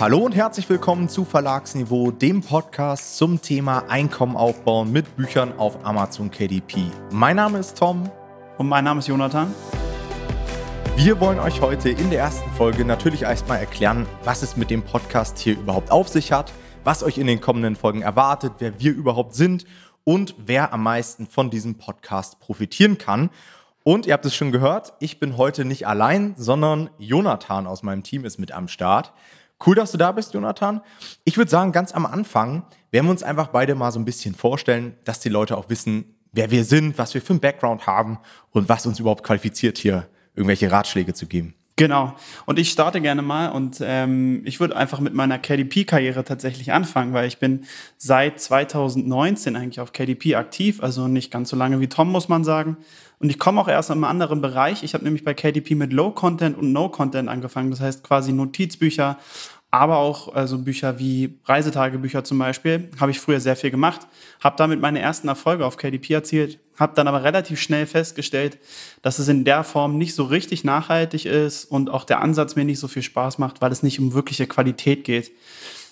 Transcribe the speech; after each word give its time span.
Hallo 0.00 0.18
und 0.18 0.34
herzlich 0.34 0.68
willkommen 0.68 1.08
zu 1.08 1.24
Verlagsniveau, 1.24 2.10
dem 2.10 2.40
Podcast 2.40 3.16
zum 3.16 3.40
Thema 3.40 3.84
Einkommen 3.88 4.36
aufbauen 4.36 4.90
mit 4.90 5.14
Büchern 5.14 5.56
auf 5.56 5.86
Amazon 5.86 6.32
KDP. 6.32 6.82
Mein 7.12 7.36
Name 7.36 7.60
ist 7.60 7.78
Tom. 7.78 8.10
Und 8.58 8.68
mein 8.68 8.82
Name 8.82 8.98
ist 8.98 9.06
Jonathan. 9.06 9.54
Wir 10.96 11.20
wollen 11.20 11.38
euch 11.38 11.60
heute 11.60 11.90
in 11.90 12.10
der 12.10 12.18
ersten 12.18 12.50
Folge 12.50 12.84
natürlich 12.84 13.22
erstmal 13.22 13.60
erklären, 13.60 14.04
was 14.24 14.42
es 14.42 14.56
mit 14.56 14.68
dem 14.68 14.82
Podcast 14.82 15.38
hier 15.38 15.54
überhaupt 15.54 15.92
auf 15.92 16.08
sich 16.08 16.32
hat, 16.32 16.52
was 16.82 17.04
euch 17.04 17.16
in 17.16 17.28
den 17.28 17.40
kommenden 17.40 17.76
Folgen 17.76 18.02
erwartet, 18.02 18.54
wer 18.58 18.80
wir 18.80 18.92
überhaupt 18.92 19.36
sind 19.36 19.64
und 20.02 20.34
wer 20.38 20.72
am 20.72 20.82
meisten 20.82 21.28
von 21.28 21.50
diesem 21.50 21.76
Podcast 21.76 22.40
profitieren 22.40 22.98
kann. 22.98 23.30
Und 23.84 24.06
ihr 24.06 24.14
habt 24.14 24.26
es 24.26 24.34
schon 24.34 24.50
gehört, 24.50 24.92
ich 24.98 25.20
bin 25.20 25.36
heute 25.36 25.64
nicht 25.64 25.86
allein, 25.86 26.34
sondern 26.36 26.90
Jonathan 26.98 27.68
aus 27.68 27.84
meinem 27.84 28.02
Team 28.02 28.24
ist 28.24 28.38
mit 28.38 28.50
am 28.50 28.66
Start. 28.66 29.12
Cool, 29.64 29.74
dass 29.74 29.92
du 29.92 29.98
da 29.98 30.12
bist, 30.12 30.34
Jonathan. 30.34 30.80
Ich 31.24 31.36
würde 31.36 31.50
sagen, 31.50 31.72
ganz 31.72 31.92
am 31.92 32.06
Anfang 32.06 32.64
werden 32.90 33.06
wir 33.06 33.10
uns 33.10 33.22
einfach 33.22 33.48
beide 33.48 33.74
mal 33.74 33.92
so 33.92 33.98
ein 33.98 34.04
bisschen 34.04 34.34
vorstellen, 34.34 34.96
dass 35.04 35.20
die 35.20 35.28
Leute 35.28 35.56
auch 35.56 35.68
wissen, 35.68 36.16
wer 36.32 36.50
wir 36.50 36.64
sind, 36.64 36.98
was 36.98 37.14
wir 37.14 37.22
für 37.22 37.32
einen 37.32 37.40
Background 37.40 37.86
haben 37.86 38.18
und 38.50 38.68
was 38.68 38.86
uns 38.86 38.98
überhaupt 38.98 39.24
qualifiziert, 39.24 39.78
hier 39.78 40.08
irgendwelche 40.34 40.70
Ratschläge 40.70 41.14
zu 41.14 41.26
geben. 41.26 41.54
Genau. 41.76 42.14
Und 42.46 42.60
ich 42.60 42.70
starte 42.70 43.00
gerne 43.00 43.22
mal 43.22 43.48
und 43.48 43.78
ähm, 43.80 44.42
ich 44.44 44.60
würde 44.60 44.76
einfach 44.76 45.00
mit 45.00 45.12
meiner 45.12 45.40
KDP-Karriere 45.40 46.22
tatsächlich 46.22 46.72
anfangen, 46.72 47.12
weil 47.14 47.26
ich 47.26 47.38
bin 47.38 47.64
seit 47.96 48.38
2019 48.38 49.56
eigentlich 49.56 49.80
auf 49.80 49.92
KDP 49.92 50.36
aktiv, 50.36 50.80
also 50.80 51.08
nicht 51.08 51.32
ganz 51.32 51.50
so 51.50 51.56
lange 51.56 51.80
wie 51.80 51.88
Tom, 51.88 52.12
muss 52.12 52.28
man 52.28 52.44
sagen. 52.44 52.76
Und 53.18 53.28
ich 53.28 53.40
komme 53.40 53.60
auch 53.60 53.66
erst 53.66 53.90
in 53.90 53.94
einem 53.94 54.04
anderen 54.04 54.40
Bereich. 54.40 54.84
Ich 54.84 54.94
habe 54.94 55.02
nämlich 55.02 55.24
bei 55.24 55.34
KDP 55.34 55.74
mit 55.74 55.92
Low 55.92 56.12
Content 56.12 56.56
und 56.56 56.72
No 56.72 56.90
Content 56.90 57.28
angefangen. 57.28 57.72
Das 57.72 57.80
heißt 57.80 58.04
quasi 58.04 58.32
Notizbücher, 58.32 59.18
aber 59.72 59.96
auch 59.96 60.32
also 60.32 60.58
Bücher 60.58 61.00
wie 61.00 61.40
Reisetagebücher 61.44 62.22
zum 62.22 62.38
Beispiel, 62.38 62.90
habe 63.00 63.10
ich 63.10 63.18
früher 63.18 63.40
sehr 63.40 63.56
viel 63.56 63.72
gemacht, 63.72 64.06
habe 64.38 64.54
damit 64.56 64.80
meine 64.80 65.00
ersten 65.00 65.26
Erfolge 65.26 65.66
auf 65.66 65.76
KDP 65.76 66.14
erzielt, 66.14 66.60
habe 66.76 66.94
dann 66.94 67.08
aber 67.08 67.22
relativ 67.22 67.60
schnell 67.60 67.86
festgestellt, 67.86 68.58
dass 69.02 69.18
es 69.18 69.28
in 69.28 69.44
der 69.44 69.64
Form 69.64 69.98
nicht 69.98 70.14
so 70.14 70.24
richtig 70.24 70.64
nachhaltig 70.64 71.26
ist 71.26 71.64
und 71.64 71.90
auch 71.90 72.04
der 72.04 72.20
Ansatz 72.20 72.56
mir 72.56 72.64
nicht 72.64 72.80
so 72.80 72.88
viel 72.88 73.02
Spaß 73.02 73.38
macht, 73.38 73.60
weil 73.60 73.72
es 73.72 73.82
nicht 73.82 74.00
um 74.00 74.14
wirkliche 74.14 74.46
Qualität 74.46 75.04
geht. 75.04 75.32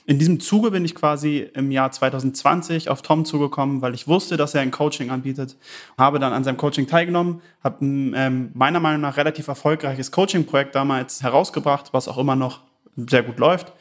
In 0.05 0.19
diesem 0.19 0.41
Zuge 0.41 0.73
bin 0.73 0.85
ich 0.85 0.97
quasi 0.97 1.49
im 1.55 1.71
Jahr 1.71 1.93
2020 1.93 2.89
auf 2.89 3.03
Tom 3.03 3.25
zugekommen, 3.25 3.83
weil 3.83 3.95
ich 3.95 4.09
wusste, 4.09 4.37
dass 4.37 4.53
er 4.55 4.61
ein 4.61 4.73
Coaching 4.73 5.11
anbietet. 5.11 5.57
Habe 5.97 6.19
dann 6.19 6.33
an 6.33 6.43
seinem 6.43 6.57
Coaching 6.57 6.89
teilgenommen, 6.89 7.41
habe 7.63 7.85
ein 7.85 8.15
ähm, 8.17 8.51
meiner 8.55 8.81
Meinung 8.81 9.01
nach 9.01 9.17
relativ 9.17 9.47
erfolgreiches 9.47 10.11
Coaching-Projekt 10.11 10.75
damals 10.75 11.23
herausgebracht, 11.23 11.93
was 11.93 12.09
auch 12.09 12.19
immer 12.19 12.35
noch 12.35 12.61
sehr 12.97 13.23
gut 13.23 13.39
läuft. 13.39 13.73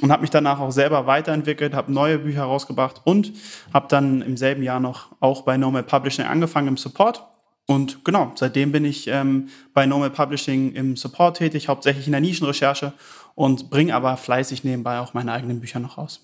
Und 0.00 0.10
habe 0.10 0.22
mich 0.22 0.30
danach 0.30 0.58
auch 0.58 0.72
selber 0.72 1.06
weiterentwickelt, 1.06 1.74
habe 1.74 1.92
neue 1.92 2.18
Bücher 2.18 2.42
rausgebracht 2.42 3.02
und 3.04 3.32
habe 3.72 3.86
dann 3.88 4.22
im 4.22 4.36
selben 4.36 4.62
Jahr 4.62 4.80
noch 4.80 5.10
auch 5.20 5.42
bei 5.42 5.56
Normal 5.56 5.84
Publishing 5.84 6.24
angefangen 6.24 6.68
im 6.68 6.76
Support. 6.76 7.24
Und 7.66 8.04
genau, 8.04 8.32
seitdem 8.34 8.72
bin 8.72 8.84
ich 8.84 9.06
ähm, 9.06 9.48
bei 9.72 9.86
Normal 9.86 10.10
Publishing 10.10 10.72
im 10.72 10.96
Support 10.96 11.36
tätig, 11.36 11.68
hauptsächlich 11.68 12.06
in 12.06 12.12
der 12.12 12.20
Nischenrecherche 12.20 12.92
und 13.34 13.70
bringe 13.70 13.94
aber 13.94 14.16
fleißig 14.16 14.64
nebenbei 14.64 14.98
auch 14.98 15.14
meine 15.14 15.32
eigenen 15.32 15.60
Bücher 15.60 15.78
noch 15.78 15.98
raus. 15.98 16.20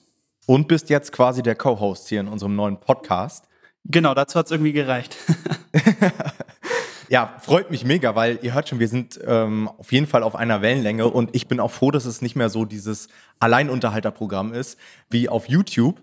Und 0.47 0.66
bist 0.66 0.91
jetzt 0.91 1.12
quasi 1.12 1.42
der 1.42 1.55
Co-Host 1.55 2.09
hier 2.09 2.20
in 2.20 2.28
unserem 2.28 2.56
neuen 2.56 2.78
Podcast. 2.78 3.44
Genau, 3.84 4.14
dazu 4.14 4.39
hat 4.39 4.47
es 4.47 4.53
irgendwie 4.53 4.72
gereicht. 4.72 5.16
Ja, 7.11 7.37
freut 7.41 7.70
mich 7.70 7.84
mega, 7.84 8.14
weil 8.14 8.39
ihr 8.42 8.53
hört 8.53 8.69
schon, 8.69 8.81
wir 8.81 8.89
sind 8.89 9.19
ähm, 9.27 9.69
auf 9.78 9.92
jeden 9.92 10.06
Fall 10.06 10.23
auf 10.23 10.37
einer 10.37 10.61
Wellenlänge 10.61 11.09
und 11.09 11.34
ich 11.34 11.48
bin 11.48 11.59
auch 11.59 11.70
froh, 11.70 11.91
dass 11.91 12.05
es 12.05 12.20
nicht 12.20 12.37
mehr 12.37 12.50
so 12.50 12.67
dieses 12.67 13.09
Alleinunterhalterprogramm 13.41 14.53
ist 14.53 14.78
wie 15.09 15.28
auf 15.28 15.48
YouTube. 15.48 16.03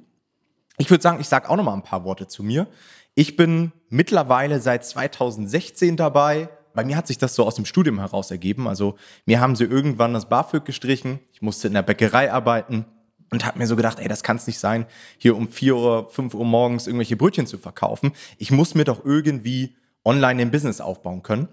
Ich 0.78 0.89
würde 0.89 1.03
sagen, 1.03 1.20
ich 1.22 1.28
sage 1.28 1.47
auch 1.50 1.58
noch 1.58 1.64
mal 1.64 1.73
ein 1.73 1.84
paar 1.84 2.03
Worte 2.06 2.28
zu 2.28 2.42
mir. 2.42 2.67
Ich 3.14 3.35
bin 3.35 3.72
mittlerweile 3.90 4.59
seit 4.59 4.84
2016 4.84 5.96
dabei. 5.96 6.50
Bei 6.74 6.84
mir 6.84 6.97
hat 6.97 7.06
sich 7.06 7.19
das 7.19 7.35
so 7.35 7.46
aus 7.46 7.56
dem 7.56 7.66
Studium 7.66 8.00
heraus 8.00 8.31
ergeben. 8.31 8.68
Also 8.68 8.96
mir 9.25 9.40
haben 9.40 9.56
sie 9.56 9.66
irgendwann 9.66 10.13
das 10.13 10.28
BAföG 10.28 10.66
gestrichen. 10.66 11.19
Ich 11.31 11.41
musste 11.41 11.68
in 11.68 11.75
der 11.75 11.84
Bäckerei 11.84 12.34
arbeiten 12.34 12.85
und 13.31 13.46
habe 13.46 13.59
mir 13.59 13.68
so 13.68 13.75
gedacht, 13.75 14.00
ey, 14.00 14.07
das 14.07 14.24
kann 14.24 14.38
es 14.38 14.47
nicht 14.47 14.59
sein, 14.59 14.85
hier 15.18 15.38
um 15.38 15.47
4 15.47 15.75
Uhr, 15.75 16.09
5 16.09 16.34
Uhr 16.34 16.46
morgens 16.46 16.88
irgendwelche 16.88 17.16
Brötchen 17.16 17.47
zu 17.47 17.57
verkaufen. 17.57 18.12
Ich 18.38 18.51
muss 18.51 18.75
mir 18.75 18.85
doch 18.85 19.06
irgendwie 19.06 19.75
online 20.06 20.42
ein 20.42 20.52
Business 20.52 20.80
aufbauen 20.80 21.24
können. 21.24 21.48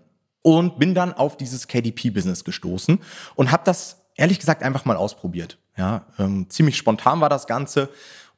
Und 0.45 0.79
bin 0.81 0.95
dann 0.95 1.13
auf 1.13 1.37
dieses 1.37 1.69
KDP-Business 1.69 2.43
gestoßen 2.43 2.99
und 3.37 3.53
habe 3.53 3.63
das 3.65 4.03
ehrlich 4.17 4.41
gesagt 4.41 4.65
einfach 4.65 4.85
mal 4.85 4.97
ausprobiert. 4.97 5.59
Ja, 5.77 6.07
ähm, 6.19 6.51
ziemlich 6.51 6.77
spontan 6.77 7.21
war 7.21 7.29
das 7.29 7.47
Ganze 7.47 7.89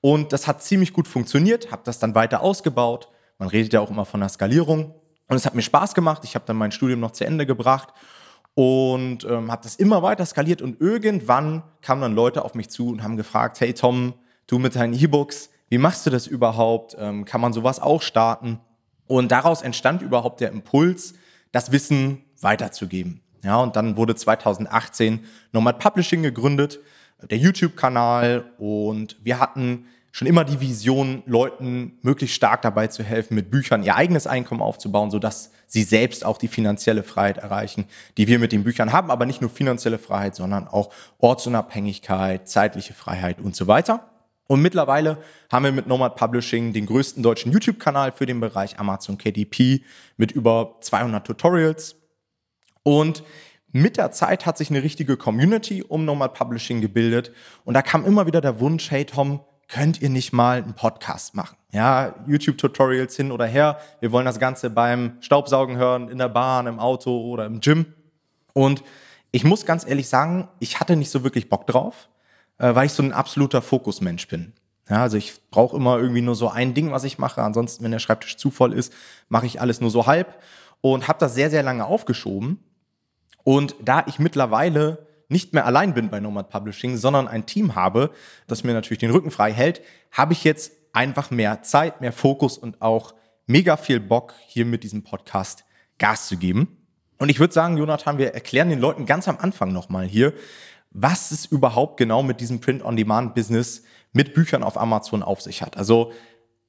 und 0.02 0.34
das 0.34 0.46
hat 0.46 0.62
ziemlich 0.62 0.92
gut 0.92 1.08
funktioniert. 1.08 1.72
Habe 1.72 1.80
das 1.84 1.98
dann 1.98 2.14
weiter 2.14 2.42
ausgebaut. 2.42 3.08
Man 3.38 3.48
redet 3.48 3.72
ja 3.72 3.80
auch 3.80 3.90
immer 3.90 4.04
von 4.04 4.20
der 4.20 4.28
Skalierung 4.28 4.94
und 5.28 5.36
es 5.36 5.46
hat 5.46 5.54
mir 5.54 5.62
Spaß 5.62 5.94
gemacht. 5.94 6.22
Ich 6.24 6.34
habe 6.34 6.44
dann 6.44 6.56
mein 6.56 6.72
Studium 6.72 7.00
noch 7.00 7.12
zu 7.12 7.24
Ende 7.24 7.46
gebracht 7.46 7.94
und 8.54 9.24
ähm, 9.24 9.50
habe 9.50 9.62
das 9.62 9.76
immer 9.76 10.02
weiter 10.02 10.24
skaliert 10.26 10.62
und 10.62 10.80
irgendwann 10.80 11.62
kamen 11.82 12.02
dann 12.02 12.14
Leute 12.14 12.44
auf 12.44 12.54
mich 12.54 12.68
zu 12.68 12.90
und 12.90 13.02
haben 13.02 13.16
gefragt, 13.16 13.60
hey 13.60 13.72
Tom, 13.74 14.14
du 14.46 14.58
mit 14.58 14.76
deinen 14.76 14.94
E-Books, 14.94 15.50
wie 15.70 15.78
machst 15.78 16.06
du 16.06 16.10
das 16.10 16.26
überhaupt? 16.26 16.94
Ähm, 16.98 17.24
kann 17.24 17.40
man 17.40 17.52
sowas 17.52 17.80
auch 17.80 18.02
starten? 18.02 18.60
Und 19.06 19.30
daraus 19.32 19.62
entstand 19.62 20.02
überhaupt 20.02 20.40
der 20.40 20.50
Impuls, 20.50 21.14
das 21.52 21.72
Wissen 21.72 22.24
weiterzugeben. 22.40 23.20
Ja, 23.42 23.58
und 23.58 23.76
dann 23.76 23.96
wurde 23.96 24.14
2018 24.14 25.20
Nomad 25.52 25.78
Publishing 25.78 26.22
gegründet, 26.22 26.80
der 27.30 27.38
YouTube-Kanal 27.38 28.44
und 28.58 29.16
wir 29.22 29.38
hatten 29.38 29.86
schon 30.14 30.28
immer 30.28 30.44
die 30.44 30.60
Vision, 30.60 31.24
Leuten 31.26 31.98
möglichst 32.02 32.36
stark 32.36 32.62
dabei 32.62 32.86
zu 32.86 33.02
helfen, 33.02 33.34
mit 33.34 33.50
Büchern 33.50 33.82
ihr 33.82 33.96
eigenes 33.96 34.28
Einkommen 34.28 34.62
aufzubauen, 34.62 35.10
sodass 35.10 35.50
sie 35.66 35.82
selbst 35.82 36.24
auch 36.24 36.38
die 36.38 36.46
finanzielle 36.46 37.02
Freiheit 37.02 37.38
erreichen, 37.38 37.86
die 38.16 38.28
wir 38.28 38.38
mit 38.38 38.52
den 38.52 38.62
Büchern 38.62 38.92
haben, 38.92 39.10
aber 39.10 39.26
nicht 39.26 39.40
nur 39.40 39.50
finanzielle 39.50 39.98
Freiheit, 39.98 40.36
sondern 40.36 40.68
auch 40.68 40.90
Ortsunabhängigkeit, 41.18 42.48
zeitliche 42.48 42.94
Freiheit 42.94 43.40
und 43.40 43.56
so 43.56 43.66
weiter. 43.66 44.08
Und 44.46 44.60
mittlerweile 44.60 45.18
haben 45.50 45.64
wir 45.64 45.72
mit 45.72 45.86
Nomad 45.86 46.16
Publishing 46.16 46.72
den 46.72 46.86
größten 46.86 47.22
deutschen 47.22 47.50
YouTube-Kanal 47.52 48.12
für 48.12 48.26
den 48.26 48.40
Bereich 48.40 48.78
Amazon 48.78 49.16
KDP 49.16 49.82
mit 50.16 50.32
über 50.32 50.76
200 50.80 51.26
Tutorials. 51.26 51.96
Und 52.82 53.22
mit 53.72 53.96
der 53.96 54.12
Zeit 54.12 54.44
hat 54.46 54.58
sich 54.58 54.70
eine 54.70 54.82
richtige 54.82 55.16
Community 55.16 55.82
um 55.82 56.04
Nomad 56.04 56.34
Publishing 56.34 56.80
gebildet. 56.80 57.32
Und 57.64 57.74
da 57.74 57.82
kam 57.82 58.04
immer 58.04 58.26
wieder 58.26 58.40
der 58.40 58.60
Wunsch, 58.60 58.90
hey 58.90 59.06
Tom, 59.06 59.40
könnt 59.66 60.02
ihr 60.02 60.10
nicht 60.10 60.32
mal 60.32 60.62
einen 60.62 60.74
Podcast 60.74 61.34
machen? 61.34 61.56
Ja, 61.72 62.14
YouTube-Tutorials 62.26 63.16
hin 63.16 63.32
oder 63.32 63.46
her. 63.46 63.78
Wir 64.00 64.12
wollen 64.12 64.26
das 64.26 64.38
Ganze 64.38 64.68
beim 64.68 65.16
Staubsaugen 65.20 65.76
hören, 65.76 66.08
in 66.08 66.18
der 66.18 66.28
Bahn, 66.28 66.66
im 66.66 66.78
Auto 66.78 67.18
oder 67.22 67.46
im 67.46 67.60
Gym. 67.60 67.86
Und 68.52 68.84
ich 69.32 69.42
muss 69.42 69.66
ganz 69.66 69.86
ehrlich 69.86 70.08
sagen, 70.08 70.48
ich 70.60 70.78
hatte 70.78 70.96
nicht 70.96 71.10
so 71.10 71.24
wirklich 71.24 71.48
Bock 71.48 71.66
drauf 71.66 72.08
äh, 72.58 72.74
weil 72.74 72.86
ich 72.86 72.92
so 72.92 73.02
ein 73.02 73.12
absoluter 73.12 73.62
Fokusmensch 73.62 74.28
bin. 74.28 74.52
Ja, 74.88 75.02
also 75.02 75.16
ich 75.16 75.34
brauche 75.50 75.76
immer 75.76 75.98
irgendwie 75.98 76.20
nur 76.20 76.34
so 76.34 76.48
ein 76.50 76.74
Ding, 76.74 76.92
was 76.92 77.04
ich 77.04 77.18
mache. 77.18 77.42
Ansonsten, 77.42 77.84
wenn 77.84 77.90
der 77.90 77.98
Schreibtisch 77.98 78.36
zu 78.36 78.50
voll 78.50 78.72
ist, 78.72 78.92
mache 79.28 79.46
ich 79.46 79.60
alles 79.60 79.80
nur 79.80 79.90
so 79.90 80.06
halb 80.06 80.42
und 80.82 81.08
habe 81.08 81.18
das 81.18 81.34
sehr, 81.34 81.50
sehr 81.50 81.62
lange 81.62 81.86
aufgeschoben. 81.86 82.58
Und 83.44 83.76
da 83.82 84.04
ich 84.06 84.18
mittlerweile 84.18 85.06
nicht 85.28 85.54
mehr 85.54 85.64
allein 85.64 85.94
bin 85.94 86.10
bei 86.10 86.20
Nomad 86.20 86.50
Publishing, 86.50 86.96
sondern 86.96 87.28
ein 87.28 87.46
Team 87.46 87.74
habe, 87.74 88.10
das 88.46 88.62
mir 88.62 88.74
natürlich 88.74 88.98
den 88.98 89.10
Rücken 89.10 89.30
frei 89.30 89.52
hält, 89.52 89.80
habe 90.12 90.34
ich 90.34 90.44
jetzt 90.44 90.72
einfach 90.92 91.30
mehr 91.30 91.62
Zeit, 91.62 92.00
mehr 92.00 92.12
Fokus 92.12 92.58
und 92.58 92.82
auch 92.82 93.14
mega 93.46 93.76
viel 93.76 94.00
Bock, 94.00 94.34
hier 94.46 94.66
mit 94.66 94.84
diesem 94.84 95.02
Podcast 95.02 95.64
Gas 95.98 96.28
zu 96.28 96.36
geben. 96.36 96.76
Und 97.18 97.28
ich 97.30 97.40
würde 97.40 97.54
sagen, 97.54 97.76
Jonathan, 97.76 98.18
wir 98.18 98.34
erklären 98.34 98.68
den 98.68 98.80
Leuten 98.80 99.06
ganz 99.06 99.28
am 99.28 99.38
Anfang 99.38 99.72
nochmal 99.72 100.04
hier, 100.04 100.34
was 100.94 101.32
es 101.32 101.44
überhaupt 101.44 101.98
genau 101.98 102.22
mit 102.22 102.40
diesem 102.40 102.60
Print-on-Demand-Business 102.60 103.82
mit 104.12 104.32
Büchern 104.32 104.62
auf 104.62 104.78
Amazon 104.78 105.22
auf 105.22 105.42
sich 105.42 105.60
hat. 105.60 105.76
Also 105.76 106.12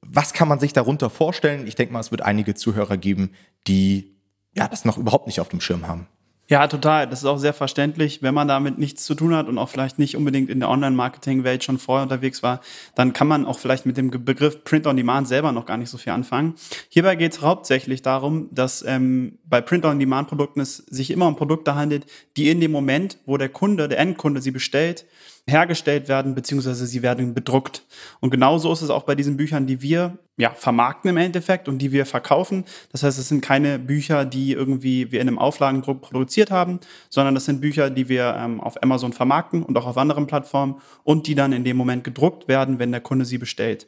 was 0.02 0.32
kann 0.32 0.48
man 0.48 0.58
sich 0.58 0.72
darunter 0.72 1.10
vorstellen? 1.10 1.66
Ich 1.66 1.76
denke 1.76 1.92
mal, 1.92 2.00
es 2.00 2.10
wird 2.10 2.22
einige 2.22 2.54
Zuhörer 2.54 2.96
geben, 2.96 3.30
die 3.66 4.16
ja 4.54 4.68
das 4.68 4.84
noch 4.84 4.98
überhaupt 4.98 5.26
nicht 5.26 5.40
auf 5.40 5.48
dem 5.48 5.60
Schirm 5.60 5.86
haben. 5.86 6.08
Ja, 6.48 6.68
total. 6.68 7.08
Das 7.08 7.20
ist 7.20 7.24
auch 7.24 7.38
sehr 7.38 7.52
verständlich. 7.52 8.22
Wenn 8.22 8.32
man 8.32 8.46
damit 8.46 8.78
nichts 8.78 9.04
zu 9.04 9.16
tun 9.16 9.34
hat 9.34 9.48
und 9.48 9.58
auch 9.58 9.68
vielleicht 9.68 9.98
nicht 9.98 10.16
unbedingt 10.16 10.48
in 10.48 10.60
der 10.60 10.68
Online-Marketing-Welt 10.68 11.64
schon 11.64 11.78
vorher 11.78 12.04
unterwegs 12.04 12.42
war, 12.44 12.60
dann 12.94 13.12
kann 13.12 13.26
man 13.26 13.46
auch 13.46 13.58
vielleicht 13.58 13.84
mit 13.84 13.96
dem 13.96 14.10
Begriff 14.10 14.62
Print 14.62 14.86
on 14.86 14.96
Demand 14.96 15.26
selber 15.26 15.50
noch 15.50 15.66
gar 15.66 15.76
nicht 15.76 15.90
so 15.90 15.98
viel 15.98 16.12
anfangen. 16.12 16.54
Hierbei 16.88 17.16
geht 17.16 17.32
es 17.32 17.42
hauptsächlich 17.42 18.02
darum, 18.02 18.48
dass 18.52 18.84
ähm, 18.86 19.38
bei 19.44 19.60
Print 19.60 19.84
on 19.86 19.98
Demand-Produkten 19.98 20.60
es 20.60 20.76
sich 20.76 21.10
immer 21.10 21.26
um 21.26 21.34
Produkte 21.34 21.74
handelt, 21.74 22.06
die 22.36 22.48
in 22.48 22.60
dem 22.60 22.70
Moment, 22.70 23.18
wo 23.26 23.36
der 23.38 23.48
Kunde, 23.48 23.88
der 23.88 23.98
Endkunde 23.98 24.40
sie 24.40 24.52
bestellt, 24.52 25.04
hergestellt 25.48 26.08
werden, 26.08 26.34
beziehungsweise 26.34 26.86
sie 26.86 27.02
werden 27.02 27.34
bedruckt. 27.34 27.84
Und 28.20 28.30
genauso 28.30 28.72
ist 28.72 28.82
es 28.82 28.90
auch 28.90 29.04
bei 29.04 29.14
diesen 29.14 29.36
Büchern, 29.36 29.66
die 29.66 29.80
wir 29.80 30.18
ja, 30.38 30.50
vermarkten 30.50 31.08
im 31.08 31.16
Endeffekt 31.16 31.66
und 31.66 31.78
die 31.78 31.92
wir 31.92 32.04
verkaufen. 32.04 32.64
Das 32.92 33.02
heißt, 33.02 33.18
es 33.18 33.28
sind 33.28 33.40
keine 33.40 33.78
Bücher, 33.78 34.26
die 34.26 34.52
irgendwie 34.52 35.10
wir 35.10 35.20
in 35.20 35.28
einem 35.28 35.38
Auflagendruck 35.38 36.02
produziert 36.02 36.50
haben, 36.50 36.80
sondern 37.08 37.34
das 37.34 37.46
sind 37.46 37.62
Bücher, 37.62 37.88
die 37.88 38.10
wir 38.10 38.36
ähm, 38.38 38.60
auf 38.60 38.82
Amazon 38.82 39.14
vermarkten 39.14 39.62
und 39.62 39.78
auch 39.78 39.86
auf 39.86 39.96
anderen 39.96 40.26
Plattformen 40.26 40.76
und 41.04 41.26
die 41.26 41.34
dann 41.34 41.52
in 41.52 41.64
dem 41.64 41.78
Moment 41.78 42.04
gedruckt 42.04 42.48
werden, 42.48 42.78
wenn 42.78 42.92
der 42.92 43.00
Kunde 43.00 43.24
sie 43.24 43.38
bestellt. 43.38 43.86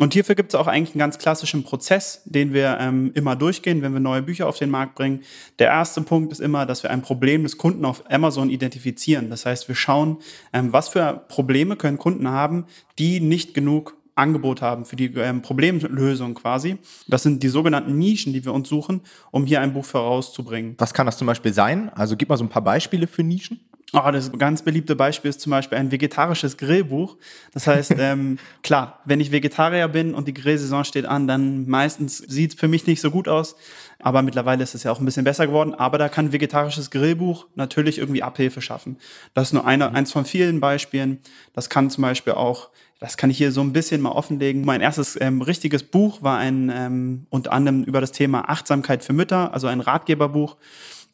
Und 0.00 0.14
hierfür 0.14 0.34
gibt 0.34 0.52
es 0.52 0.58
auch 0.58 0.66
eigentlich 0.66 0.94
einen 0.94 1.00
ganz 1.00 1.18
klassischen 1.18 1.62
Prozess, 1.62 2.22
den 2.24 2.52
wir 2.52 2.78
ähm, 2.80 3.12
immer 3.14 3.36
durchgehen, 3.36 3.82
wenn 3.82 3.92
wir 3.92 4.00
neue 4.00 4.22
Bücher 4.22 4.48
auf 4.48 4.58
den 4.58 4.70
Markt 4.70 4.96
bringen. 4.96 5.20
Der 5.60 5.68
erste 5.68 6.00
Punkt 6.00 6.32
ist 6.32 6.40
immer, 6.40 6.66
dass 6.66 6.82
wir 6.82 6.90
ein 6.90 7.02
Problem 7.02 7.44
des 7.44 7.56
Kunden 7.56 7.84
auf 7.84 8.02
Amazon 8.10 8.50
identifizieren. 8.50 9.30
Das 9.30 9.46
heißt, 9.46 9.68
wir 9.68 9.76
schauen, 9.76 10.18
ähm, 10.52 10.72
was 10.72 10.88
für 10.94 11.24
Probleme 11.28 11.74
können 11.74 11.98
Kunden 11.98 12.28
haben, 12.28 12.66
die 13.00 13.18
nicht 13.18 13.52
genug 13.52 13.96
Angebot 14.14 14.62
haben 14.62 14.84
für 14.84 14.94
die 14.94 15.06
ähm, 15.16 15.42
Problemlösung 15.42 16.34
quasi. 16.34 16.78
Das 17.08 17.24
sind 17.24 17.42
die 17.42 17.48
sogenannten 17.48 17.98
Nischen, 17.98 18.32
die 18.32 18.44
wir 18.44 18.52
uns 18.52 18.68
suchen, 18.68 19.00
um 19.32 19.44
hier 19.44 19.60
ein 19.60 19.72
Buch 19.72 19.84
vorauszubringen. 19.84 20.76
Was 20.78 20.94
kann 20.94 21.06
das 21.06 21.18
zum 21.18 21.26
Beispiel 21.26 21.52
sein? 21.52 21.90
Also 21.90 22.16
gib 22.16 22.28
mal 22.28 22.36
so 22.36 22.44
ein 22.44 22.48
paar 22.48 22.62
Beispiele 22.62 23.08
für 23.08 23.24
Nischen. 23.24 23.58
Oh, 23.94 24.10
das 24.10 24.32
ganz 24.32 24.62
beliebte 24.62 24.96
Beispiel 24.96 25.28
ist 25.28 25.40
zum 25.40 25.50
Beispiel 25.50 25.78
ein 25.78 25.92
vegetarisches 25.92 26.56
Grillbuch. 26.56 27.16
Das 27.52 27.68
heißt, 27.68 27.94
ähm, 27.98 28.38
klar, 28.64 29.00
wenn 29.04 29.20
ich 29.20 29.30
Vegetarier 29.30 29.86
bin 29.86 30.14
und 30.14 30.26
die 30.26 30.34
Grillsaison 30.34 30.84
steht 30.84 31.06
an, 31.06 31.28
dann 31.28 31.68
meistens 31.68 32.18
sieht 32.18 32.54
es 32.54 32.60
für 32.60 32.66
mich 32.66 32.88
nicht 32.88 33.00
so 33.00 33.12
gut 33.12 33.28
aus. 33.28 33.54
Aber 34.00 34.22
mittlerweile 34.22 34.64
ist 34.64 34.74
es 34.74 34.82
ja 34.82 34.90
auch 34.90 34.98
ein 34.98 35.04
bisschen 35.04 35.22
besser 35.22 35.46
geworden. 35.46 35.74
Aber 35.74 35.96
da 35.98 36.08
kann 36.08 36.26
ein 36.26 36.32
vegetarisches 36.32 36.90
Grillbuch 36.90 37.46
natürlich 37.54 37.98
irgendwie 37.98 38.24
Abhilfe 38.24 38.60
schaffen. 38.60 38.98
Das 39.32 39.48
ist 39.48 39.52
nur 39.52 39.64
eine, 39.64 39.92
eins 39.92 40.10
von 40.10 40.24
vielen 40.24 40.58
Beispielen. 40.58 41.20
Das 41.52 41.70
kann 41.70 41.88
zum 41.88 42.02
Beispiel 42.02 42.32
auch 42.32 42.70
das 43.00 43.18
kann 43.18 43.28
ich 43.28 43.36
hier 43.36 43.52
so 43.52 43.60
ein 43.60 43.74
bisschen 43.74 44.00
mal 44.00 44.12
offenlegen. 44.12 44.64
Mein 44.64 44.80
erstes 44.80 45.20
ähm, 45.20 45.42
richtiges 45.42 45.82
Buch 45.82 46.22
war 46.22 46.38
ein 46.38 46.72
ähm, 46.74 47.26
unter 47.28 47.52
anderem 47.52 47.84
über 47.84 48.00
das 48.00 48.12
Thema 48.12 48.48
Achtsamkeit 48.48 49.04
für 49.04 49.12
Mütter, 49.12 49.52
also 49.52 49.66
ein 49.66 49.80
Ratgeberbuch. 49.80 50.56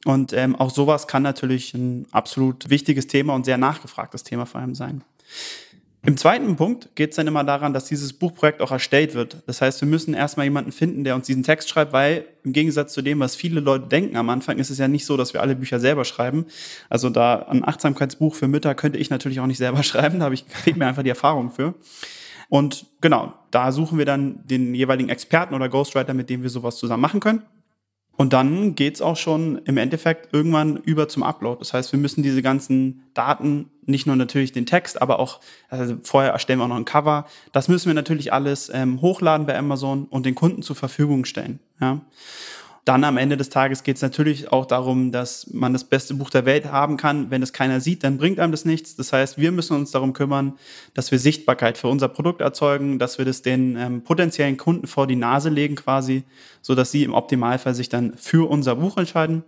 Und 0.05 0.33
ähm, 0.33 0.57
auch 0.57 0.71
sowas 0.71 1.07
kann 1.07 1.23
natürlich 1.23 1.75
ein 1.75 2.07
absolut 2.11 2.71
wichtiges 2.71 3.07
Thema 3.07 3.35
und 3.35 3.45
sehr 3.45 3.59
nachgefragtes 3.59 4.23
Thema 4.25 4.47
vor 4.47 4.61
allem 4.61 4.75
sein. 4.75 5.03
Im 6.03 6.17
zweiten 6.17 6.57
Punkt 6.57 6.97
geht 6.97 7.11
es 7.11 7.17
dann 7.17 7.27
immer 7.27 7.45
daran, 7.45 7.75
dass 7.75 7.85
dieses 7.85 8.15
Buchprojekt 8.15 8.63
auch 8.63 8.71
erstellt 8.71 9.15
wird. 9.15 9.43
Das 9.47 9.61
heißt, 9.61 9.83
wir 9.83 9.89
müssen 9.89 10.15
erstmal 10.15 10.45
jemanden 10.45 10.73
finden, 10.73 11.05
der 11.05 11.15
uns 11.15 11.27
diesen 11.27 11.43
Text 11.43 11.69
schreibt, 11.69 11.93
weil 11.93 12.25
im 12.43 12.55
Gegensatz 12.55 12.95
zu 12.95 13.03
dem, 13.03 13.21
was 13.21 13.37
viele 13.37 13.61
Leute 13.61 13.87
denken 13.87 14.17
am 14.17 14.31
Anfang, 14.31 14.59
ist 14.59 14.71
es 14.71 14.79
ja 14.79 14.89
nicht 14.89 15.05
so, 15.05 15.19
dass 15.19 15.35
wir 15.35 15.43
alle 15.43 15.55
Bücher 15.57 15.79
selber 15.79 16.07
schreiben. 16.07 16.47
Also 16.89 17.11
da 17.11 17.41
ein 17.51 17.69
Achtsamkeitsbuch 17.69 18.35
für 18.35 18.49
Mütter 18.49 18.75
könnte 18.75 18.99
ich 18.99 19.11
natürlich 19.11 19.41
auch 19.41 19.47
nicht 19.47 19.59
selber 19.59 19.83
schreiben, 19.83 20.21
da 20.21 20.25
habe 20.25 20.35
ich, 20.35 20.47
fehlt 20.49 20.79
mir 20.79 20.87
einfach 20.87 21.03
die 21.03 21.11
Erfahrung 21.11 21.51
für. 21.51 21.75
Und 22.49 22.87
genau, 23.03 23.35
da 23.51 23.71
suchen 23.71 23.99
wir 23.99 24.07
dann 24.07 24.41
den 24.47 24.75
jeweiligen 24.75 25.11
Experten 25.11 25.55
oder 25.55 25.69
Ghostwriter, 25.69 26.15
mit 26.15 26.31
dem 26.31 26.43
wir 26.43 26.49
sowas 26.49 26.79
zusammen 26.79 27.03
machen 27.03 27.21
können. 27.21 27.43
Und 28.21 28.35
dann 28.35 28.75
geht's 28.75 29.01
auch 29.01 29.17
schon 29.17 29.63
im 29.65 29.79
Endeffekt 29.79 30.35
irgendwann 30.35 30.77
über 30.77 31.09
zum 31.09 31.23
Upload. 31.23 31.59
Das 31.59 31.73
heißt, 31.73 31.91
wir 31.93 31.99
müssen 31.99 32.23
diese 32.23 32.43
ganzen 32.43 33.05
Daten, 33.15 33.71
nicht 33.87 34.07
nur 34.07 34.15
natürlich 34.15 34.53
den 34.53 34.67
Text, 34.67 35.01
aber 35.01 35.21
auch, 35.21 35.41
also 35.71 35.97
vorher 36.03 36.33
erstellen 36.33 36.59
wir 36.59 36.65
auch 36.65 36.69
noch 36.69 36.77
ein 36.77 36.85
Cover. 36.85 37.25
Das 37.53 37.69
müssen 37.69 37.87
wir 37.87 37.95
natürlich 37.95 38.31
alles 38.31 38.71
ähm, 38.75 39.01
hochladen 39.01 39.47
bei 39.47 39.57
Amazon 39.57 40.05
und 40.05 40.27
den 40.27 40.35
Kunden 40.35 40.61
zur 40.61 40.77
Verfügung 40.77 41.25
stellen. 41.25 41.61
Ja. 41.81 42.03
Dann 42.85 43.05
am 43.05 43.19
Ende 43.19 43.37
des 43.37 43.51
Tages 43.51 43.83
geht 43.83 43.97
es 43.97 44.03
natürlich 44.03 44.53
auch 44.53 44.65
darum, 44.65 45.13
dass 45.13 45.47
man 45.53 45.73
das 45.73 45.85
beste 45.85 46.15
Buch 46.15 46.31
der 46.31 46.47
Welt 46.47 46.65
haben 46.73 46.97
kann. 46.97 47.31
Wenn 47.31 47.43
es 47.43 47.53
keiner 47.53 47.81
sieht, 47.81 48.05
dann 48.05 48.17
bringt 48.17 48.41
einem 48.41 48.53
das 48.53 48.65
nichts. 48.65 48.97
Das 48.97 49.13
heißt, 49.13 49.39
wir 49.39 49.53
müssen 49.53 49.77
uns 49.77 49.91
darum 49.91 50.13
kümmern, 50.13 50.55
dass 50.95 51.11
wir 51.11 51.19
Sichtbarkeit 51.19 51.77
für 51.77 51.89
unser 51.89 52.09
Produkt 52.09 52.41
erzeugen, 52.41 52.99
dass 52.99 53.19
wir 53.19 53.25
das 53.25 53.43
den 53.43 53.77
ähm, 53.77 54.03
potenziellen 54.03 54.57
Kunden 54.57 54.87
vor 54.87 55.07
die 55.07 55.17
Nase 55.17 55.51
legen 55.51 55.77
quasi, 55.77 56.25
so 56.63 56.75
dass 56.75 56.91
sie 56.91 57.05
im 57.05 57.13
Optimalfall 57.13 57.75
sich 57.75 57.91
dann 57.91 58.15
für 58.17 58.49
unser 58.49 58.77
Buch 58.77 58.97
entscheiden. 58.97 59.45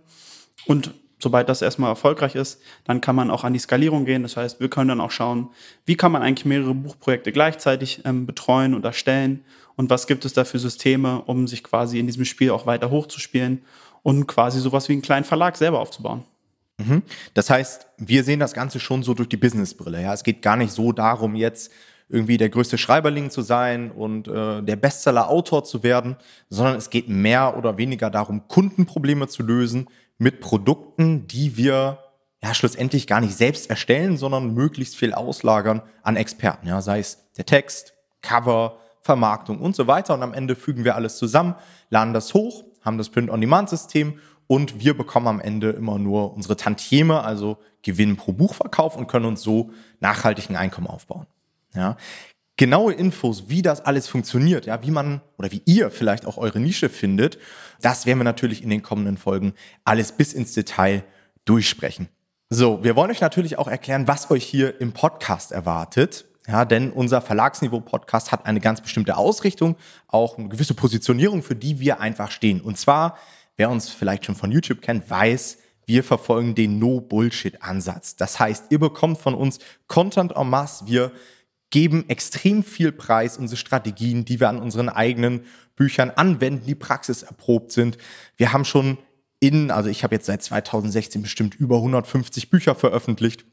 Und 0.65 0.93
sobald 1.23 1.49
das 1.49 1.61
erstmal 1.61 1.89
erfolgreich 1.89 2.35
ist, 2.35 2.61
dann 2.83 3.01
kann 3.01 3.15
man 3.15 3.31
auch 3.31 3.43
an 3.43 3.53
die 3.53 3.59
Skalierung 3.59 4.05
gehen. 4.05 4.21
Das 4.21 4.37
heißt, 4.37 4.59
wir 4.59 4.69
können 4.69 4.89
dann 4.89 5.01
auch 5.01 5.11
schauen, 5.11 5.49
wie 5.85 5.95
kann 5.95 6.11
man 6.11 6.21
eigentlich 6.21 6.45
mehrere 6.45 6.75
Buchprojekte 6.75 7.31
gleichzeitig 7.31 8.01
ähm, 8.05 8.27
betreuen 8.27 8.75
und 8.75 8.85
erstellen 8.85 9.43
und 9.75 9.89
was 9.89 10.05
gibt 10.05 10.25
es 10.25 10.33
da 10.33 10.45
für 10.45 10.59
Systeme, 10.59 11.21
um 11.21 11.47
sich 11.47 11.63
quasi 11.63 11.97
in 11.97 12.05
diesem 12.05 12.25
Spiel 12.25 12.51
auch 12.51 12.65
weiter 12.65 12.91
hochzuspielen 12.91 13.63
und 14.03 14.27
quasi 14.27 14.59
sowas 14.59 14.87
wie 14.89 14.93
einen 14.93 15.01
kleinen 15.01 15.25
Verlag 15.25 15.57
selber 15.57 15.79
aufzubauen. 15.79 16.23
Mhm. 16.77 17.01
Das 17.33 17.49
heißt, 17.49 17.87
wir 17.97 18.23
sehen 18.23 18.39
das 18.39 18.53
Ganze 18.53 18.79
schon 18.79 19.03
so 19.03 19.13
durch 19.13 19.29
die 19.29 19.37
Businessbrille. 19.37 20.01
Ja, 20.01 20.13
es 20.13 20.23
geht 20.23 20.41
gar 20.41 20.57
nicht 20.57 20.71
so 20.71 20.91
darum, 20.91 21.35
jetzt 21.35 21.71
irgendwie 22.09 22.37
der 22.37 22.49
größte 22.49 22.77
Schreiberling 22.77 23.29
zu 23.31 23.41
sein 23.41 23.91
und 23.91 24.27
äh, 24.27 24.61
der 24.61 24.75
Bestseller-Autor 24.75 25.63
zu 25.63 25.83
werden, 25.83 26.17
sondern 26.49 26.75
es 26.75 26.89
geht 26.89 27.09
mehr 27.09 27.57
oder 27.57 27.77
weniger 27.77 28.09
darum, 28.09 28.47
Kundenprobleme 28.47 29.27
zu 29.27 29.41
lösen 29.41 29.87
mit 30.23 30.39
Produkten, 30.39 31.27
die 31.27 31.57
wir 31.57 31.99
ja 32.41 32.53
schlussendlich 32.53 33.07
gar 33.07 33.21
nicht 33.21 33.35
selbst 33.35 33.69
erstellen, 33.69 34.17
sondern 34.17 34.53
möglichst 34.53 34.95
viel 34.95 35.13
auslagern 35.13 35.81
an 36.01 36.15
Experten. 36.15 36.67
Ja, 36.67 36.81
sei 36.81 36.99
es 36.99 37.19
der 37.37 37.45
Text, 37.45 37.93
Cover, 38.21 38.77
Vermarktung 39.01 39.59
und 39.59 39.75
so 39.75 39.87
weiter. 39.87 40.13
Und 40.13 40.23
am 40.23 40.33
Ende 40.33 40.55
fügen 40.55 40.83
wir 40.83 40.95
alles 40.95 41.17
zusammen, 41.17 41.55
laden 41.89 42.13
das 42.13 42.33
hoch, 42.33 42.63
haben 42.81 42.97
das 42.97 43.09
Print-on-Demand-System 43.09 44.19
und 44.47 44.79
wir 44.79 44.97
bekommen 44.97 45.27
am 45.27 45.39
Ende 45.39 45.71
immer 45.71 45.99
nur 45.99 46.33
unsere 46.33 46.57
Tantieme, 46.57 47.23
also 47.23 47.57
Gewinn 47.81 48.17
pro 48.17 48.33
Buchverkauf 48.33 48.95
und 48.95 49.07
können 49.07 49.25
uns 49.25 49.41
so 49.41 49.71
nachhaltigen 49.99 50.55
Einkommen 50.55 50.87
aufbauen. 50.87 51.27
Ja. 51.75 51.97
Genaue 52.55 52.93
Infos, 52.93 53.49
wie 53.49 53.63
das 53.63 53.81
alles 53.81 54.07
funktioniert, 54.07 54.67
ja, 54.67 54.83
wie 54.83 54.91
man 54.91 55.21
oder 55.37 55.51
wie 55.51 55.63
ihr 55.65 55.89
vielleicht 55.89 56.25
auch 56.27 56.37
eure 56.37 56.59
Nische 56.59 56.89
findet, 56.89 57.39
das 57.81 58.05
werden 58.05 58.19
wir 58.19 58.25
natürlich 58.25 58.61
in 58.61 58.69
den 58.69 58.83
kommenden 58.83 59.17
Folgen 59.17 59.53
alles 59.83 60.11
bis 60.11 60.33
ins 60.33 60.53
Detail 60.53 61.03
durchsprechen. 61.45 62.09
So, 62.49 62.83
wir 62.83 62.95
wollen 62.95 63.09
euch 63.09 63.21
natürlich 63.21 63.57
auch 63.57 63.67
erklären, 63.67 64.07
was 64.07 64.29
euch 64.29 64.43
hier 64.43 64.79
im 64.79 64.91
Podcast 64.91 65.51
erwartet. 65.51 66.25
Ja, 66.47 66.65
denn 66.65 66.91
unser 66.91 67.21
Verlagsniveau-Podcast 67.21 68.31
hat 68.31 68.45
eine 68.45 68.59
ganz 68.59 68.81
bestimmte 68.81 69.17
Ausrichtung, 69.17 69.77
auch 70.07 70.37
eine 70.37 70.49
gewisse 70.49 70.73
Positionierung, 70.73 71.41
für 71.41 71.55
die 71.55 71.79
wir 71.79 72.01
einfach 72.01 72.31
stehen. 72.31 72.61
Und 72.61 72.77
zwar, 72.77 73.17
wer 73.55 73.69
uns 73.69 73.89
vielleicht 73.89 74.25
schon 74.25 74.35
von 74.35 74.51
YouTube 74.51 74.81
kennt, 74.81 75.09
weiß, 75.09 75.57
wir 75.85 76.03
verfolgen 76.03 76.53
den 76.53 76.79
No-Bullshit-Ansatz. 76.79 78.17
Das 78.17 78.39
heißt, 78.39 78.65
ihr 78.69 78.79
bekommt 78.79 79.17
von 79.17 79.33
uns 79.33 79.59
Content 79.87 80.33
en 80.35 80.49
masse. 80.49 80.85
Wir 80.85 81.11
geben 81.73 82.07
extrem 82.07 82.63
viel 82.63 82.91
Preis, 82.91 83.39
unsere 83.39 83.57
Strategien, 83.57 84.25
die 84.25 84.39
wir 84.39 84.47
an 84.47 84.59
unseren 84.59 84.89
eigenen 84.89 85.41
Büchern 85.75 86.11
anwenden, 86.11 86.67
die 86.67 86.75
praxiserprobt 86.75 87.71
sind. 87.71 87.97
Wir 88.37 88.53
haben 88.53 88.63
schon 88.63 88.99
in, 89.39 89.71
also 89.71 89.89
ich 89.89 90.03
habe 90.03 90.13
jetzt 90.13 90.27
seit 90.27 90.43
2016 90.43 91.23
bestimmt 91.23 91.55
über 91.55 91.77
150 91.77 92.51
Bücher 92.51 92.75
veröffentlicht. 92.75 93.45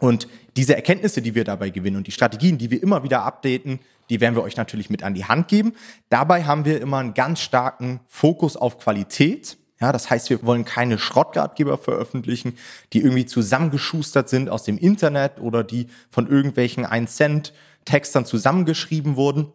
Und 0.00 0.26
diese 0.56 0.74
Erkenntnisse, 0.74 1.22
die 1.22 1.36
wir 1.36 1.44
dabei 1.44 1.70
gewinnen 1.70 1.96
und 1.96 2.08
die 2.08 2.12
Strategien, 2.12 2.58
die 2.58 2.72
wir 2.72 2.82
immer 2.82 3.04
wieder 3.04 3.22
updaten, 3.22 3.78
die 4.10 4.20
werden 4.20 4.34
wir 4.34 4.42
euch 4.42 4.56
natürlich 4.56 4.90
mit 4.90 5.04
an 5.04 5.14
die 5.14 5.24
Hand 5.24 5.46
geben. 5.46 5.74
Dabei 6.08 6.42
haben 6.42 6.64
wir 6.64 6.80
immer 6.80 6.98
einen 6.98 7.14
ganz 7.14 7.38
starken 7.38 8.00
Fokus 8.08 8.56
auf 8.56 8.78
Qualität. 8.78 9.58
Ja, 9.84 9.92
das 9.92 10.08
heißt, 10.08 10.30
wir 10.30 10.42
wollen 10.44 10.64
keine 10.64 10.96
Schrottratgeber 10.96 11.76
veröffentlichen, 11.76 12.56
die 12.94 13.02
irgendwie 13.02 13.26
zusammengeschustert 13.26 14.30
sind 14.30 14.48
aus 14.48 14.62
dem 14.62 14.78
Internet 14.78 15.38
oder 15.40 15.62
die 15.62 15.88
von 16.08 16.26
irgendwelchen 16.26 16.86
1-Cent-Textern 16.86 18.24
zusammengeschrieben 18.24 19.16
wurden, 19.16 19.52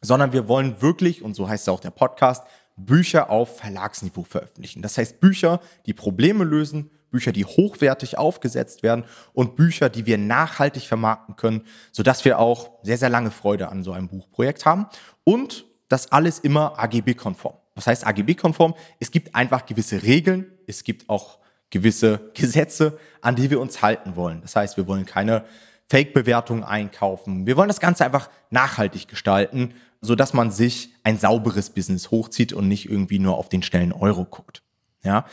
sondern 0.00 0.32
wir 0.32 0.48
wollen 0.48 0.80
wirklich, 0.80 1.20
und 1.22 1.34
so 1.34 1.50
heißt 1.50 1.64
es 1.64 1.68
auch 1.68 1.80
der 1.80 1.90
Podcast, 1.90 2.44
Bücher 2.78 3.28
auf 3.28 3.58
Verlagsniveau 3.58 4.22
veröffentlichen. 4.22 4.80
Das 4.80 4.96
heißt 4.96 5.20
Bücher, 5.20 5.60
die 5.84 5.92
Probleme 5.92 6.44
lösen, 6.44 6.90
Bücher, 7.10 7.32
die 7.32 7.44
hochwertig 7.44 8.16
aufgesetzt 8.16 8.82
werden 8.82 9.04
und 9.34 9.54
Bücher, 9.54 9.90
die 9.90 10.06
wir 10.06 10.16
nachhaltig 10.16 10.84
vermarkten 10.84 11.36
können, 11.36 11.66
sodass 11.92 12.24
wir 12.24 12.38
auch 12.38 12.70
sehr, 12.82 12.96
sehr 12.96 13.10
lange 13.10 13.30
Freude 13.30 13.68
an 13.68 13.84
so 13.84 13.92
einem 13.92 14.08
Buchprojekt 14.08 14.64
haben. 14.64 14.86
Und 15.24 15.66
das 15.90 16.10
alles 16.10 16.38
immer 16.38 16.78
AGB-konform. 16.78 17.56
Was 17.78 17.86
heißt 17.86 18.06
AGB-konform? 18.06 18.74
Es 18.98 19.12
gibt 19.12 19.36
einfach 19.36 19.64
gewisse 19.64 20.02
Regeln, 20.02 20.50
es 20.66 20.82
gibt 20.82 21.08
auch 21.08 21.38
gewisse 21.70 22.32
Gesetze, 22.34 22.98
an 23.20 23.36
die 23.36 23.50
wir 23.50 23.60
uns 23.60 23.82
halten 23.82 24.16
wollen. 24.16 24.40
Das 24.40 24.56
heißt, 24.56 24.76
wir 24.76 24.88
wollen 24.88 25.06
keine 25.06 25.44
Fake-Bewertungen 25.88 26.64
einkaufen. 26.64 27.46
Wir 27.46 27.56
wollen 27.56 27.68
das 27.68 27.78
Ganze 27.78 28.04
einfach 28.04 28.30
nachhaltig 28.50 29.06
gestalten, 29.06 29.74
sodass 30.00 30.34
man 30.34 30.50
sich 30.50 30.90
ein 31.04 31.18
sauberes 31.18 31.70
Business 31.70 32.10
hochzieht 32.10 32.52
und 32.52 32.66
nicht 32.66 32.90
irgendwie 32.90 33.20
nur 33.20 33.38
auf 33.38 33.48
den 33.48 33.62
schnellen 33.62 33.92
Euro 33.92 34.24
guckt. 34.24 34.62
Ja. 35.04 35.24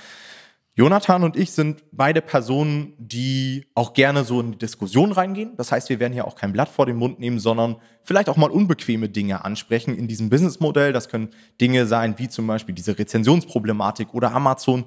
Jonathan 0.77 1.23
und 1.23 1.37
ich 1.37 1.51
sind 1.51 1.85
beide 1.93 2.21
Personen, 2.21 2.95
die 2.97 3.65
auch 3.75 3.93
gerne 3.93 4.25
so 4.25 4.41
in 4.41 4.51
die 4.51 4.57
Diskussion 4.57 5.13
reingehen. 5.13 5.55
Das 5.55 5.71
heißt, 5.71 5.87
wir 5.87 6.01
werden 6.01 6.11
hier 6.11 6.27
auch 6.27 6.35
kein 6.35 6.51
Blatt 6.51 6.67
vor 6.67 6.85
den 6.85 6.97
Mund 6.97 7.17
nehmen, 7.17 7.39
sondern 7.39 7.77
vielleicht 8.03 8.27
auch 8.27 8.35
mal 8.35 8.51
unbequeme 8.51 9.07
Dinge 9.07 9.45
ansprechen 9.45 9.97
in 9.97 10.09
diesem 10.09 10.29
Businessmodell. 10.29 10.91
Das 10.91 11.07
können 11.07 11.29
Dinge 11.61 11.85
sein, 11.87 12.15
wie 12.17 12.27
zum 12.27 12.45
Beispiel 12.45 12.75
diese 12.75 12.99
Rezensionsproblematik 12.99 14.13
oder 14.13 14.33
Amazon, 14.33 14.83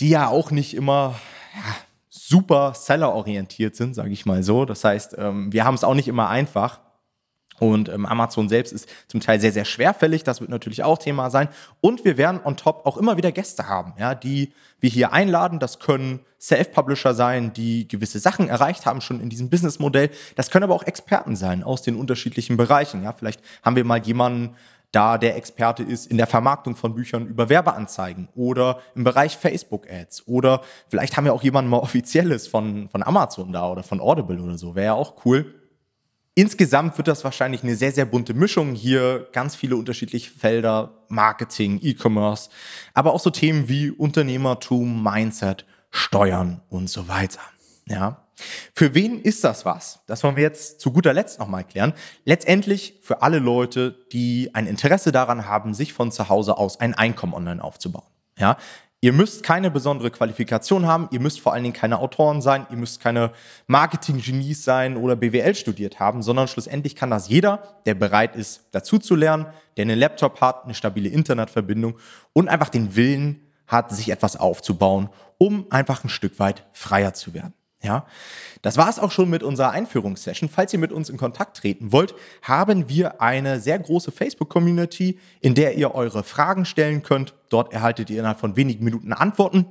die 0.00 0.08
ja 0.08 0.26
auch 0.26 0.50
nicht 0.50 0.74
immer 0.74 1.14
ja, 1.54 1.76
super 2.08 2.72
sellerorientiert 2.74 3.76
sind, 3.76 3.94
sage 3.94 4.10
ich 4.10 4.26
mal 4.26 4.42
so. 4.42 4.64
Das 4.64 4.82
heißt, 4.82 5.14
ähm, 5.16 5.52
wir 5.52 5.64
haben 5.64 5.76
es 5.76 5.84
auch 5.84 5.94
nicht 5.94 6.08
immer 6.08 6.28
einfach. 6.28 6.80
Und 7.60 7.88
ähm, 7.88 8.06
Amazon 8.06 8.48
selbst 8.48 8.72
ist 8.72 8.88
zum 9.08 9.20
Teil 9.20 9.40
sehr, 9.40 9.52
sehr 9.52 9.64
schwerfällig. 9.64 10.24
Das 10.24 10.40
wird 10.40 10.50
natürlich 10.50 10.82
auch 10.84 10.98
Thema 10.98 11.30
sein. 11.30 11.48
Und 11.80 12.04
wir 12.04 12.16
werden 12.16 12.40
on 12.44 12.56
top 12.56 12.86
auch 12.86 12.96
immer 12.96 13.16
wieder 13.16 13.32
Gäste 13.32 13.68
haben, 13.68 13.94
ja, 13.98 14.14
die 14.14 14.52
wir 14.80 14.90
hier 14.90 15.12
einladen. 15.12 15.58
Das 15.58 15.78
können 15.78 16.20
Self-Publisher 16.40 17.14
sein, 17.14 17.52
die 17.52 17.88
gewisse 17.88 18.18
Sachen 18.18 18.48
erreicht 18.48 18.86
haben 18.86 19.00
schon 19.00 19.20
in 19.20 19.28
diesem 19.28 19.50
Businessmodell. 19.50 20.10
Das 20.36 20.50
können 20.50 20.64
aber 20.64 20.74
auch 20.74 20.84
Experten 20.84 21.36
sein 21.36 21.62
aus 21.62 21.82
den 21.82 21.96
unterschiedlichen 21.96 22.56
Bereichen. 22.56 23.02
Ja, 23.02 23.12
vielleicht 23.12 23.40
haben 23.62 23.76
wir 23.76 23.84
mal 23.84 23.98
jemanden 23.98 24.54
da, 24.92 25.18
der 25.18 25.36
Experte 25.36 25.82
ist 25.82 26.06
in 26.06 26.16
der 26.16 26.26
Vermarktung 26.26 26.74
von 26.74 26.94
Büchern 26.94 27.26
über 27.26 27.50
Werbeanzeigen 27.50 28.28
oder 28.34 28.80
im 28.94 29.04
Bereich 29.04 29.36
Facebook-Ads. 29.36 30.26
Oder 30.26 30.62
vielleicht 30.88 31.16
haben 31.16 31.24
wir 31.24 31.34
auch 31.34 31.42
jemanden 31.42 31.70
mal 31.70 31.78
Offizielles 31.78 32.46
von, 32.46 32.88
von 32.88 33.02
Amazon 33.02 33.52
da 33.52 33.70
oder 33.70 33.82
von 33.82 34.00
Audible 34.00 34.40
oder 34.40 34.56
so. 34.56 34.74
Wäre 34.74 34.86
ja 34.86 34.94
auch 34.94 35.26
cool. 35.26 35.54
Insgesamt 36.38 36.96
wird 36.96 37.08
das 37.08 37.24
wahrscheinlich 37.24 37.64
eine 37.64 37.74
sehr, 37.74 37.90
sehr 37.90 38.04
bunte 38.04 38.32
Mischung. 38.32 38.76
Hier 38.76 39.26
ganz 39.32 39.56
viele 39.56 39.74
unterschiedliche 39.74 40.30
Felder, 40.30 41.02
Marketing, 41.08 41.80
E-Commerce, 41.82 42.48
aber 42.94 43.12
auch 43.12 43.18
so 43.18 43.30
Themen 43.30 43.68
wie 43.68 43.90
Unternehmertum, 43.90 45.02
Mindset, 45.02 45.66
Steuern 45.90 46.60
und 46.68 46.88
so 46.88 47.08
weiter. 47.08 47.40
Ja. 47.86 48.28
Für 48.72 48.94
wen 48.94 49.20
ist 49.20 49.42
das 49.42 49.64
was? 49.64 50.04
Das 50.06 50.22
wollen 50.22 50.36
wir 50.36 50.44
jetzt 50.44 50.80
zu 50.80 50.92
guter 50.92 51.12
Letzt 51.12 51.40
nochmal 51.40 51.64
klären. 51.64 51.92
Letztendlich 52.24 53.00
für 53.02 53.20
alle 53.20 53.40
Leute, 53.40 54.06
die 54.12 54.54
ein 54.54 54.68
Interesse 54.68 55.10
daran 55.10 55.46
haben, 55.46 55.74
sich 55.74 55.92
von 55.92 56.12
zu 56.12 56.28
Hause 56.28 56.56
aus 56.56 56.78
ein 56.78 56.94
Einkommen 56.94 57.34
online 57.34 57.64
aufzubauen. 57.64 58.06
Ja. 58.38 58.58
Ihr 59.00 59.12
müsst 59.12 59.44
keine 59.44 59.70
besondere 59.70 60.10
Qualifikation 60.10 60.86
haben, 60.86 61.08
ihr 61.12 61.20
müsst 61.20 61.40
vor 61.40 61.52
allen 61.52 61.62
Dingen 61.62 61.74
keine 61.74 62.00
Autoren 62.00 62.42
sein, 62.42 62.66
ihr 62.68 62.76
müsst 62.76 63.00
keine 63.00 63.30
Marketing-Genies 63.68 64.64
sein 64.64 64.96
oder 64.96 65.14
BWL 65.14 65.54
studiert 65.54 66.00
haben, 66.00 66.20
sondern 66.20 66.48
schlussendlich 66.48 66.96
kann 66.96 67.08
das 67.08 67.28
jeder, 67.28 67.62
der 67.86 67.94
bereit 67.94 68.34
ist, 68.34 68.64
dazu 68.72 68.98
zu 68.98 69.14
lernen, 69.14 69.46
der 69.76 69.84
einen 69.84 69.98
Laptop 70.00 70.40
hat, 70.40 70.64
eine 70.64 70.74
stabile 70.74 71.10
Internetverbindung 71.10 71.96
und 72.32 72.48
einfach 72.48 72.70
den 72.70 72.96
Willen 72.96 73.40
hat, 73.68 73.92
sich 73.92 74.08
etwas 74.08 74.34
aufzubauen, 74.34 75.10
um 75.36 75.66
einfach 75.70 76.02
ein 76.02 76.08
Stück 76.08 76.40
weit 76.40 76.66
freier 76.72 77.14
zu 77.14 77.34
werden. 77.34 77.54
Ja, 77.80 78.06
das 78.62 78.76
war 78.76 78.88
es 78.88 78.98
auch 78.98 79.12
schon 79.12 79.30
mit 79.30 79.44
unserer 79.44 79.70
Einführungssession. 79.70 80.48
Falls 80.48 80.72
ihr 80.72 80.80
mit 80.80 80.90
uns 80.90 81.10
in 81.10 81.16
Kontakt 81.16 81.58
treten 81.58 81.92
wollt, 81.92 82.12
haben 82.42 82.88
wir 82.88 83.22
eine 83.22 83.60
sehr 83.60 83.78
große 83.78 84.10
Facebook-Community, 84.10 85.20
in 85.40 85.54
der 85.54 85.76
ihr 85.76 85.94
eure 85.94 86.24
Fragen 86.24 86.64
stellen 86.64 87.04
könnt. 87.04 87.34
Dort 87.50 87.72
erhaltet 87.72 88.10
ihr 88.10 88.18
innerhalb 88.18 88.40
von 88.40 88.56
wenigen 88.56 88.82
Minuten 88.82 89.12
Antworten. 89.12 89.66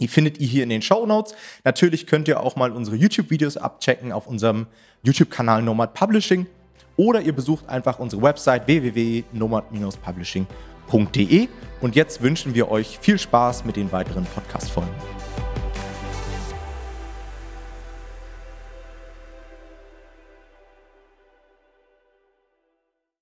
Die 0.00 0.08
findet 0.08 0.38
ihr 0.38 0.46
hier 0.46 0.62
in 0.62 0.70
den 0.70 0.80
Show 0.80 1.04
Notes. 1.06 1.34
Natürlich 1.64 2.06
könnt 2.06 2.28
ihr 2.28 2.40
auch 2.40 2.56
mal 2.56 2.72
unsere 2.72 2.96
YouTube-Videos 2.96 3.58
abchecken 3.58 4.10
auf 4.10 4.26
unserem 4.26 4.66
YouTube-Kanal 5.02 5.60
Nomad 5.62 5.92
Publishing 5.92 6.46
oder 6.96 7.20
ihr 7.20 7.34
besucht 7.34 7.68
einfach 7.68 7.98
unsere 7.98 8.22
Website 8.22 8.66
www.nomad-publishing.de. 8.66 11.48
Und 11.80 11.94
jetzt 11.94 12.22
wünschen 12.22 12.54
wir 12.54 12.70
euch 12.70 12.98
viel 13.00 13.18
Spaß 13.18 13.66
mit 13.66 13.76
den 13.76 13.92
weiteren 13.92 14.24
Podcast-Folgen. 14.24 15.23